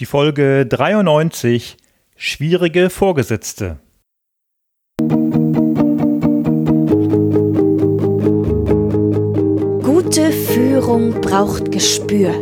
[0.00, 1.76] Die Folge 93
[2.16, 3.80] Schwierige Vorgesetzte.
[9.82, 12.32] Gute Führung braucht Gespür.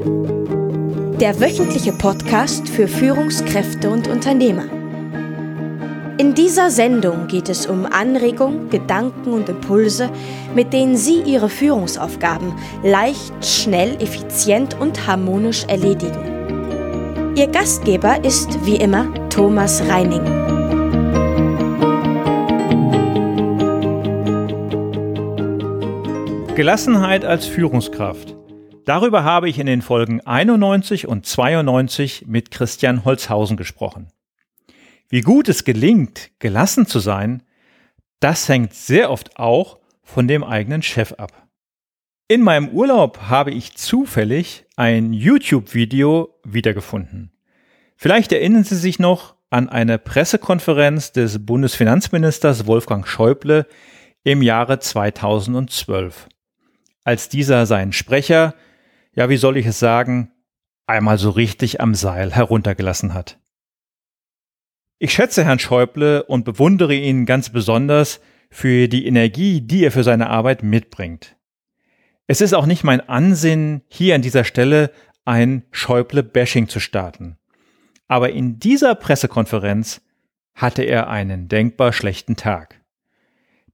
[1.20, 4.66] Der wöchentliche Podcast für Führungskräfte und Unternehmer.
[6.16, 10.12] In dieser Sendung geht es um Anregungen, Gedanken und Impulse,
[10.54, 12.54] mit denen Sie Ihre Führungsaufgaben
[12.84, 16.37] leicht, schnell, effizient und harmonisch erledigen.
[17.38, 20.24] Ihr Gastgeber ist wie immer Thomas Reining.
[26.56, 28.34] Gelassenheit als Führungskraft.
[28.84, 34.08] Darüber habe ich in den Folgen 91 und 92 mit Christian Holzhausen gesprochen.
[35.08, 37.44] Wie gut es gelingt, gelassen zu sein,
[38.18, 41.47] das hängt sehr oft auch von dem eigenen Chef ab.
[42.30, 47.32] In meinem Urlaub habe ich zufällig ein YouTube-Video wiedergefunden.
[47.96, 53.66] Vielleicht erinnern Sie sich noch an eine Pressekonferenz des Bundesfinanzministers Wolfgang Schäuble
[54.24, 56.28] im Jahre 2012,
[57.02, 58.54] als dieser seinen Sprecher,
[59.14, 60.30] ja wie soll ich es sagen,
[60.86, 63.38] einmal so richtig am Seil heruntergelassen hat.
[64.98, 68.20] Ich schätze Herrn Schäuble und bewundere ihn ganz besonders
[68.50, 71.37] für die Energie, die er für seine Arbeit mitbringt.
[72.30, 74.92] Es ist auch nicht mein Ansinnen, hier an dieser Stelle
[75.24, 77.38] ein Schäuble-Bashing zu starten.
[78.06, 80.02] Aber in dieser Pressekonferenz
[80.54, 82.82] hatte er einen denkbar schlechten Tag.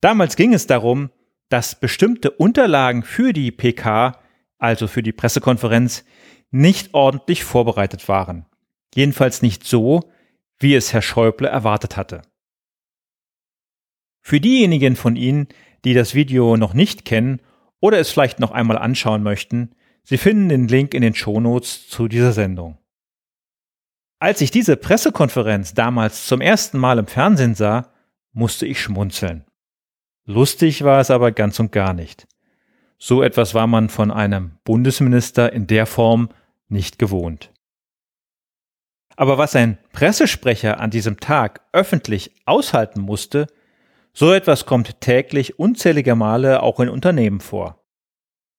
[0.01, 1.11] Damals ging es darum,
[1.49, 4.21] dass bestimmte Unterlagen für die PK,
[4.59, 6.05] also für die Pressekonferenz,
[6.53, 8.47] nicht ordentlich vorbereitet waren.
[8.95, 10.13] Jedenfalls nicht so,
[10.59, 12.23] wie es Herr Schäuble erwartet hatte.
[14.21, 15.49] Für diejenigen von Ihnen,
[15.85, 17.41] die das Video noch nicht kennen
[17.85, 22.09] oder es vielleicht noch einmal anschauen möchten, Sie finden den Link in den Shownotes zu
[22.09, 22.79] dieser Sendung.
[24.19, 27.93] Als ich diese Pressekonferenz damals zum ersten Mal im Fernsehen sah,
[28.33, 29.45] musste ich schmunzeln.
[30.25, 32.27] Lustig war es aber ganz und gar nicht.
[32.97, 36.31] So etwas war man von einem Bundesminister in der Form
[36.69, 37.53] nicht gewohnt.
[39.15, 43.47] Aber was ein Pressesprecher an diesem Tag öffentlich aushalten musste,
[44.15, 47.85] so etwas kommt täglich unzählige Male auch in Unternehmen vor.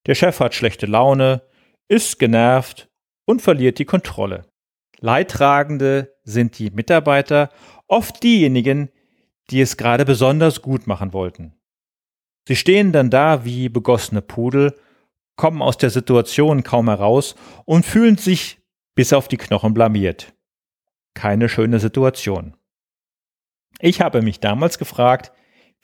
[0.05, 1.41] Der Chef hat schlechte Laune,
[1.87, 2.89] ist genervt
[3.25, 4.45] und verliert die Kontrolle.
[4.99, 7.49] Leidtragende sind die Mitarbeiter,
[7.87, 8.89] oft diejenigen,
[9.49, 11.53] die es gerade besonders gut machen wollten.
[12.47, 14.75] Sie stehen dann da wie begossene Pudel,
[15.35, 18.59] kommen aus der Situation kaum heraus und fühlen sich
[18.93, 20.33] bis auf die Knochen blamiert.
[21.13, 22.55] Keine schöne Situation.
[23.79, 25.31] Ich habe mich damals gefragt,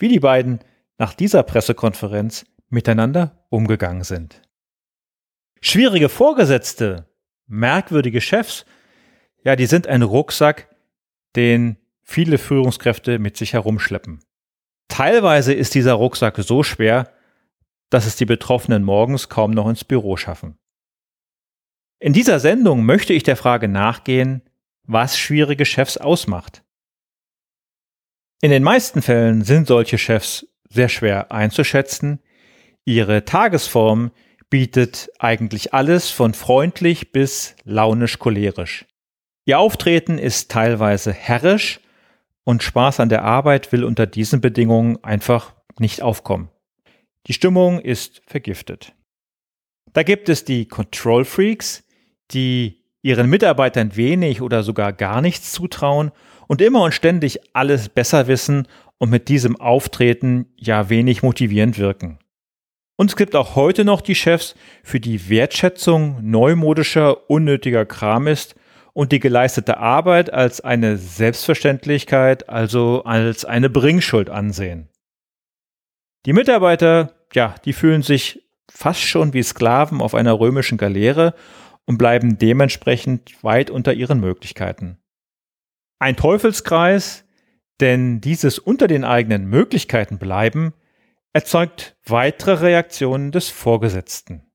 [0.01, 0.59] wie die beiden
[0.97, 4.41] nach dieser Pressekonferenz miteinander umgegangen sind.
[5.62, 7.07] Schwierige Vorgesetzte,
[7.47, 8.66] merkwürdige Chefs,
[9.44, 10.69] ja, die sind ein Rucksack,
[11.35, 14.19] den viele Führungskräfte mit sich herumschleppen.
[14.88, 17.12] Teilweise ist dieser Rucksack so schwer,
[17.89, 20.57] dass es die Betroffenen morgens kaum noch ins Büro schaffen.
[22.00, 24.41] In dieser Sendung möchte ich der Frage nachgehen,
[24.83, 26.63] was schwierige Chefs ausmacht.
[28.44, 32.19] In den meisten Fällen sind solche Chefs sehr schwer einzuschätzen.
[32.85, 34.09] Ihre Tagesform
[34.50, 38.88] bietet eigentlich alles von freundlich bis launisch cholerisch.
[39.46, 41.81] Ihr Auftreten ist teilweise herrisch
[42.44, 46.50] und Spaß an der Arbeit will unter diesen Bedingungen einfach nicht aufkommen.
[47.28, 48.94] Die Stimmung ist vergiftet.
[49.94, 51.84] Da gibt es die Control Freaks,
[52.31, 56.12] die ihren Mitarbeitern wenig oder sogar gar nichts zutrauen
[56.51, 58.67] und immer und ständig alles besser wissen
[58.97, 62.19] und mit diesem Auftreten ja wenig motivierend wirken.
[62.97, 68.56] Und es gibt auch heute noch die Chefs, für die Wertschätzung neumodischer, unnötiger Kram ist
[68.91, 74.89] und die geleistete Arbeit als eine Selbstverständlichkeit, also als eine Bringschuld ansehen.
[76.25, 81.33] Die Mitarbeiter, ja, die fühlen sich fast schon wie Sklaven auf einer römischen Galeere
[81.85, 85.00] und bleiben dementsprechend weit unter ihren Möglichkeiten.
[86.01, 87.25] Ein Teufelskreis,
[87.80, 90.74] denn dieses unter den eigenen Möglichkeiten bleiben
[91.31, 94.51] erzeugt weitere Reaktionen des Vorgesetzten.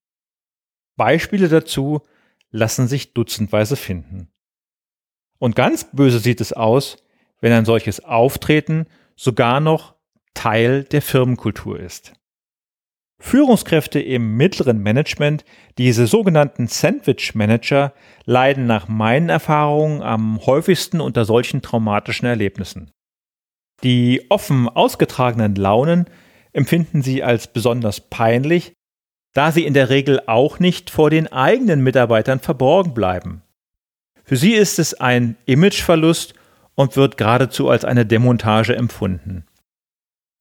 [0.96, 2.00] Beispiele dazu
[2.50, 4.32] lassen sich dutzendweise finden.
[5.38, 6.96] Und ganz böse sieht es aus,
[7.40, 9.94] wenn ein solches Auftreten sogar noch
[10.34, 12.12] Teil der Firmenkultur ist.
[13.18, 15.44] Führungskräfte im mittleren Management,
[15.78, 17.92] diese sogenannten Sandwich Manager,
[18.24, 22.90] leiden nach meinen Erfahrungen am häufigsten unter solchen traumatischen Erlebnissen.
[23.82, 26.06] Die offen ausgetragenen Launen
[26.52, 28.72] empfinden sie als besonders peinlich,
[29.34, 33.42] da sie in der Regel auch nicht vor den eigenen Mitarbeitern verborgen bleiben.
[34.24, 36.34] Für sie ist es ein Imageverlust
[36.74, 39.44] und wird geradezu als eine Demontage empfunden.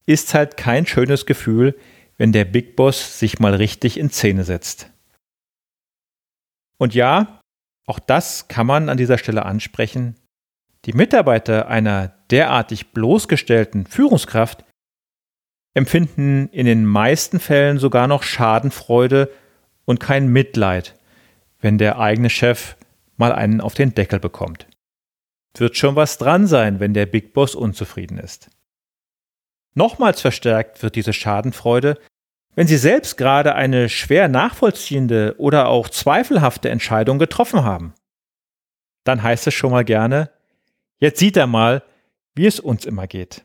[0.06, 1.74] Ist halt kein schönes Gefühl,
[2.18, 4.90] wenn der Big Boss sich mal richtig in Szene setzt.
[6.78, 7.40] Und ja,
[7.86, 10.16] auch das kann man an dieser Stelle ansprechen.
[10.84, 14.64] Die Mitarbeiter einer derartig bloßgestellten Führungskraft
[15.74, 19.30] empfinden in den meisten Fällen sogar noch Schadenfreude
[19.84, 20.94] und kein Mitleid,
[21.60, 22.76] wenn der eigene Chef
[23.16, 24.66] mal einen auf den Deckel bekommt.
[25.56, 28.50] Wird schon was dran sein, wenn der Big Boss unzufrieden ist.
[29.76, 32.00] Nochmals verstärkt wird diese Schadenfreude,
[32.54, 37.92] wenn Sie selbst gerade eine schwer nachvollziehende oder auch zweifelhafte Entscheidung getroffen haben.
[39.04, 40.30] Dann heißt es schon mal gerne,
[40.98, 41.82] jetzt sieht er mal,
[42.34, 43.44] wie es uns immer geht.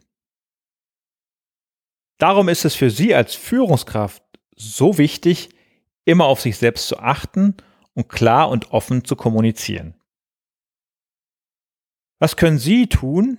[2.18, 4.24] Darum ist es für Sie als Führungskraft
[4.56, 5.50] so wichtig,
[6.06, 7.58] immer auf sich selbst zu achten
[7.94, 9.96] und klar und offen zu kommunizieren.
[12.20, 13.38] Was können Sie tun,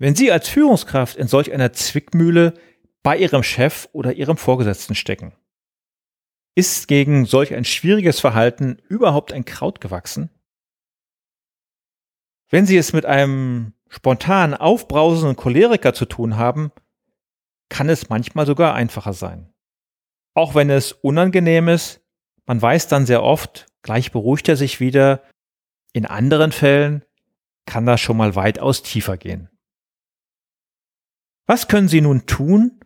[0.00, 2.54] wenn Sie als Führungskraft in solch einer Zwickmühle
[3.02, 5.34] bei Ihrem Chef oder Ihrem Vorgesetzten stecken?
[6.54, 10.30] Ist gegen solch ein schwieriges Verhalten überhaupt ein Kraut gewachsen?
[12.48, 16.72] Wenn Sie es mit einem spontan aufbrausenden Choleriker zu tun haben,
[17.68, 19.52] kann es manchmal sogar einfacher sein.
[20.32, 22.00] Auch wenn es unangenehm ist,
[22.46, 25.22] man weiß dann sehr oft, gleich beruhigt er sich wieder.
[25.92, 27.04] In anderen Fällen
[27.66, 29.49] kann das schon mal weitaus tiefer gehen.
[31.50, 32.78] Was können Sie nun tun,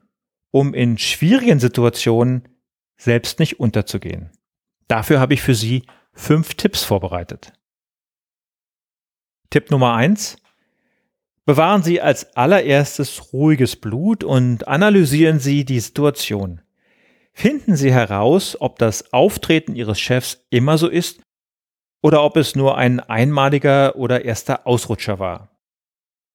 [0.51, 2.49] um in schwierigen Situationen
[2.97, 4.31] selbst nicht unterzugehen?
[4.89, 5.83] Dafür habe ich für Sie
[6.15, 7.53] fünf Tipps vorbereitet.
[9.51, 10.39] Tipp Nummer eins:
[11.45, 16.63] Bewahren Sie als allererstes ruhiges Blut und analysieren Sie die Situation.
[17.35, 21.21] Finden Sie heraus, ob das Auftreten Ihres Chefs immer so ist
[22.01, 25.51] oder ob es nur ein einmaliger oder erster Ausrutscher war.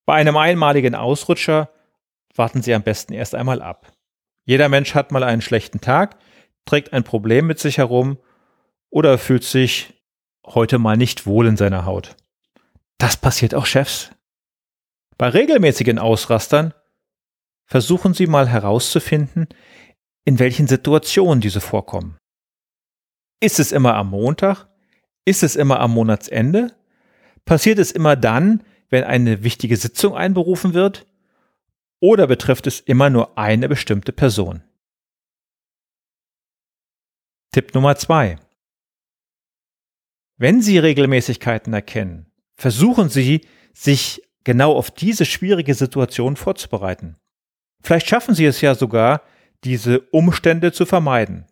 [0.05, 1.71] Bei einem einmaligen Ausrutscher
[2.39, 3.91] warten Sie am besten erst einmal ab.
[4.45, 6.18] Jeder Mensch hat mal einen schlechten Tag,
[6.65, 8.18] trägt ein Problem mit sich herum
[8.89, 10.01] oder fühlt sich
[10.45, 12.15] heute mal nicht wohl in seiner Haut.
[12.97, 14.09] Das passiert auch Chefs.
[15.18, 16.74] Bei regelmäßigen Ausrastern
[17.65, 19.47] versuchen Sie mal herauszufinden,
[20.25, 22.18] in welchen Situationen diese vorkommen.
[23.41, 24.68] Ist es immer am Montag?
[25.25, 26.74] Ist es immer am Monatsende?
[27.45, 31.06] Passiert es immer dann, wenn eine wichtige Sitzung einberufen wird?
[32.00, 34.63] Oder betrifft es immer nur eine bestimmte Person?
[37.51, 38.38] Tipp Nummer zwei:
[40.38, 43.42] Wenn Sie Regelmäßigkeiten erkennen, versuchen Sie,
[43.74, 47.16] sich genau auf diese schwierige Situation vorzubereiten.
[47.81, 49.22] Vielleicht schaffen Sie es ja sogar,
[49.63, 51.46] diese Umstände zu vermeiden.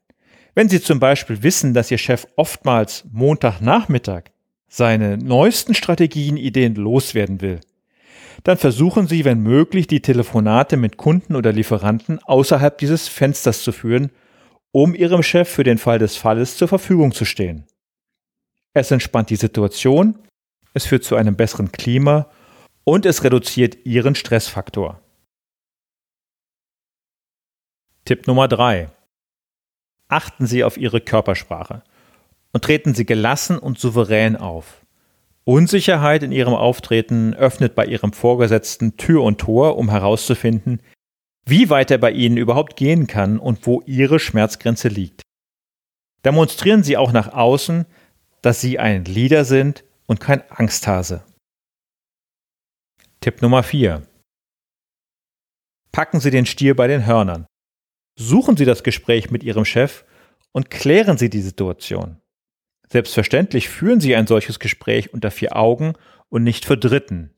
[0.56, 4.24] Wenn Sie zum Beispiel wissen, dass Ihr Chef oftmals Montagnachmittag
[4.68, 7.60] seine neuesten Strategien, Ideen loswerden will,
[8.44, 13.72] dann versuchen Sie, wenn möglich, die Telefonate mit Kunden oder Lieferanten außerhalb dieses Fensters zu
[13.72, 14.12] führen,
[14.72, 17.66] um Ihrem Chef für den Fall des Falles zur Verfügung zu stehen.
[18.74, 20.19] Es entspannt die Situation,
[20.74, 22.30] es führt zu einem besseren Klima
[22.84, 25.01] und es reduziert Ihren Stressfaktor.
[28.06, 28.89] Tipp Nummer drei:
[30.07, 31.84] Achten Sie auf Ihre Körpersprache
[32.54, 34.86] und treten Sie gelassen und souverän auf.
[35.48, 40.82] Unsicherheit in Ihrem Auftreten öffnet bei Ihrem Vorgesetzten Tür und Tor, um herauszufinden,
[41.46, 45.22] wie weit er bei Ihnen überhaupt gehen kann und wo Ihre Schmerzgrenze liegt.
[46.25, 47.86] Demonstrieren Sie auch nach außen,
[48.42, 51.24] dass Sie ein Leader sind und kein Angsthase.
[53.22, 54.06] Tipp Nummer 4.
[55.94, 57.46] Packen Sie den Stier bei den Hörnern.
[58.20, 60.04] Suchen Sie das Gespräch mit Ihrem Chef
[60.51, 62.20] und klären Sie die Situation.
[62.88, 65.94] Selbstverständlich führen Sie ein solches Gespräch unter vier Augen
[66.29, 67.34] und nicht für Dritten.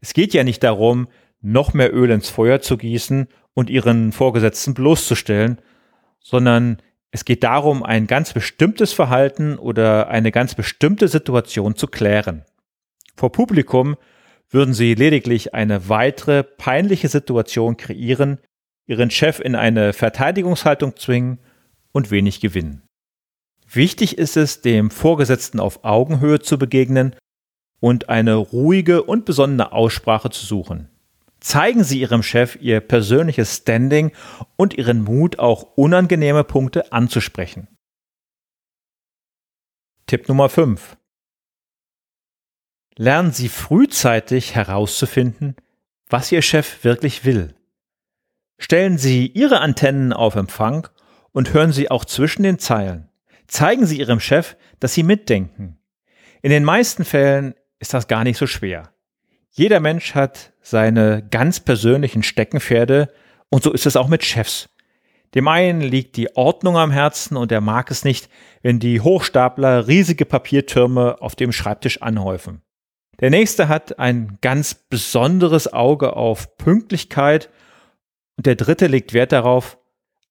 [0.00, 1.08] Es geht ja nicht darum,
[1.40, 5.60] noch mehr Öl ins Feuer zu gießen und Ihren Vorgesetzten bloßzustellen,
[6.20, 12.44] sondern es geht darum, ein ganz bestimmtes Verhalten oder eine ganz bestimmte Situation zu klären.
[13.16, 13.96] Vor Publikum
[14.50, 18.38] würden Sie lediglich eine weitere peinliche Situation kreieren,
[18.86, 21.38] ihren Chef in eine Verteidigungshaltung zwingen
[21.92, 22.87] und wenig gewinnen.
[23.70, 27.14] Wichtig ist es, dem Vorgesetzten auf Augenhöhe zu begegnen
[27.80, 30.88] und eine ruhige und besonnene Aussprache zu suchen.
[31.40, 34.12] Zeigen Sie Ihrem Chef Ihr persönliches Standing
[34.56, 37.68] und Ihren Mut, auch unangenehme Punkte anzusprechen.
[40.06, 40.96] Tipp Nummer 5.
[42.96, 45.54] Lernen Sie frühzeitig herauszufinden,
[46.08, 47.54] was Ihr Chef wirklich will.
[48.58, 50.88] Stellen Sie Ihre Antennen auf Empfang
[51.32, 53.07] und hören Sie auch zwischen den Zeilen.
[53.48, 55.78] Zeigen Sie Ihrem Chef, dass Sie mitdenken.
[56.42, 58.92] In den meisten Fällen ist das gar nicht so schwer.
[59.50, 63.12] Jeder Mensch hat seine ganz persönlichen Steckenpferde
[63.48, 64.68] und so ist es auch mit Chefs.
[65.34, 68.28] Dem einen liegt die Ordnung am Herzen und er mag es nicht,
[68.62, 72.62] wenn die Hochstapler riesige Papiertürme auf dem Schreibtisch anhäufen.
[73.20, 77.50] Der nächste hat ein ganz besonderes Auge auf Pünktlichkeit
[78.36, 79.77] und der dritte legt Wert darauf,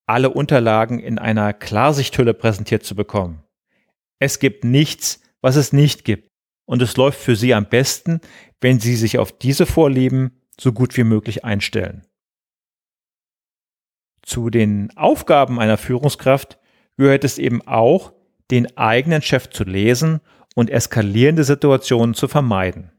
[0.08, 3.44] alle Unterlagen in einer Klarsichthülle präsentiert zu bekommen.
[4.20, 6.32] Es gibt nichts, was es nicht gibt.
[6.66, 8.20] Und es läuft für Sie am besten,
[8.60, 12.06] wenn Sie sich auf diese Vorlieben so gut wie möglich einstellen.
[14.22, 16.60] Zu den Aufgaben einer Führungskraft
[16.98, 18.14] gehört es eben auch,
[18.52, 20.20] den eigenen Chef zu lesen
[20.56, 22.92] und eskalierende Situationen zu vermeiden.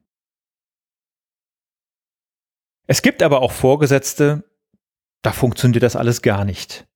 [2.87, 4.45] Es gibt aber auch Vorgesetzte,
[5.21, 6.88] da funktioniert das alles gar nicht.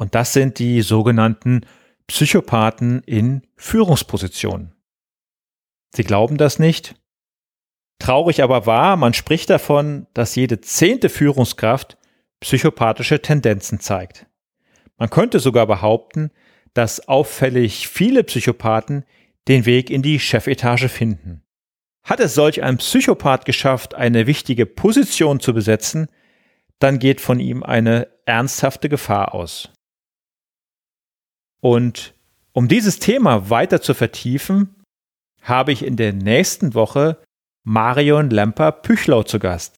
[0.00, 1.60] Und das sind die sogenannten
[2.06, 4.72] Psychopathen in Führungspositionen.
[5.94, 6.94] Sie glauben das nicht?
[7.98, 11.98] Traurig aber wahr, man spricht davon, dass jede zehnte Führungskraft
[12.40, 14.24] psychopathische Tendenzen zeigt.
[14.96, 16.30] Man könnte sogar behaupten,
[16.72, 19.04] dass auffällig viele Psychopathen
[19.48, 21.42] den Weg in die Chefetage finden.
[22.04, 26.08] Hat es solch ein Psychopath geschafft, eine wichtige Position zu besetzen,
[26.78, 29.70] dann geht von ihm eine ernsthafte Gefahr aus.
[31.60, 32.14] Und
[32.52, 34.74] um dieses Thema weiter zu vertiefen,
[35.42, 37.18] habe ich in der nächsten Woche
[37.62, 39.76] Marion Lemper-Püchlau zu Gast.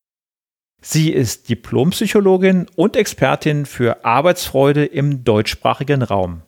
[0.81, 6.41] Sie ist Diplompsychologin und Expertin für Arbeitsfreude im deutschsprachigen Raum.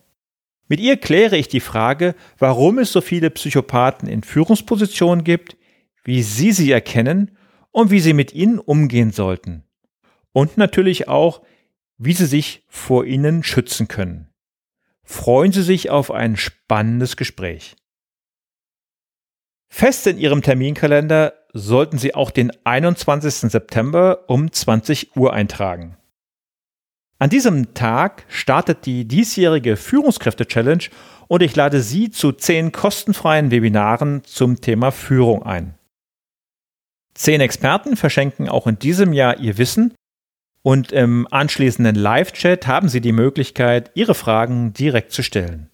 [0.68, 5.56] Mit ihr kläre ich die Frage, warum es so viele Psychopathen in Führungspositionen gibt,
[6.04, 7.38] wie Sie sie erkennen
[7.72, 9.64] und wie Sie mit ihnen umgehen sollten.
[10.34, 11.42] Und natürlich auch,
[11.98, 14.25] wie Sie sich vor ihnen schützen können.
[15.06, 17.76] Freuen Sie sich auf ein spannendes Gespräch.
[19.70, 23.52] Fest in Ihrem Terminkalender sollten Sie auch den 21.
[23.52, 25.98] September um 20 Uhr eintragen.
[27.18, 30.84] An diesem Tag startet die diesjährige Führungskräfte-Challenge
[31.28, 35.76] und ich lade Sie zu zehn kostenfreien Webinaren zum Thema Führung ein.
[37.14, 39.94] Zehn Experten verschenken auch in diesem Jahr ihr Wissen
[40.66, 45.70] und im anschließenden Live-Chat haben Sie die Möglichkeit, Ihre Fragen direkt zu stellen.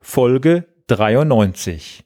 [0.00, 2.02] Folge 93.